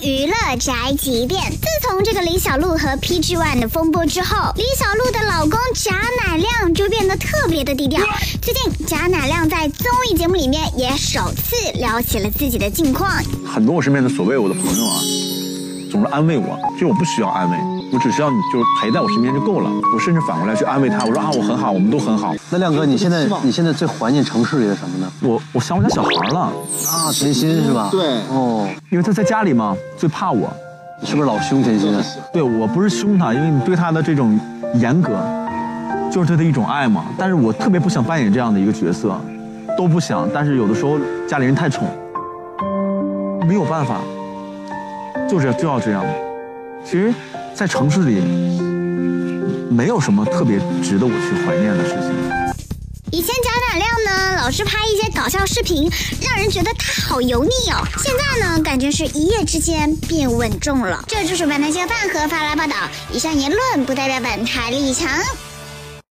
[0.00, 1.38] 娱乐宅急便。
[1.50, 8.00] 自从这个李小璐和 PG One 的风波之后，李小璐的老公贾乃亮就变得特别的低调。
[8.40, 13.10] 最近，贾乃亮在综艺节目里面也首次聊起了自己的近况。
[13.44, 15.00] 很多我身边的所谓我的朋友啊，
[15.92, 17.56] 总是安慰我，其实我不需要安慰，
[17.92, 19.70] 我只需要你就是陪在我身边就够了。
[19.94, 22.34] 我甚至反过来去安慰他，我说啊，我很好，我们都很好。
[22.50, 25.12] 那亮哥，你现在你现在最怀念城市里的什么呢？
[25.20, 27.88] 我我想我家小孩了啊，甜心是吧？
[27.90, 30.50] 对，哦，因为他在家里嘛，最怕我。
[30.98, 31.92] 你是不是老凶甜心？
[32.32, 34.38] 对我不是凶他，因为你对他的这种
[34.76, 35.10] 严格，
[36.10, 37.04] 就是对他一种爱嘛。
[37.18, 39.14] 但是我特别不想扮演这样的一个角色，
[39.76, 40.28] 都不想。
[40.32, 40.96] 但是有的时候
[41.28, 41.88] 家里人太宠，
[43.46, 43.96] 没有办法，
[45.28, 46.04] 就这就要这样。
[46.84, 47.12] 其实，
[47.54, 48.20] 在城市里，
[49.70, 52.12] 没有什么特别值得我去怀念的事情。
[53.12, 55.90] 以前贾乃亮呢，老是拍一些搞笑视频，
[56.22, 57.86] 让人觉得他好油腻哦。
[57.98, 61.04] 现在呢，感觉是一夜之间变稳重了。
[61.06, 62.74] 这就是本台新闻饭和发来报道，
[63.12, 65.08] 以上言论不代表本台立场。